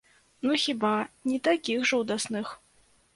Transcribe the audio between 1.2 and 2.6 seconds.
не такіх жудасных.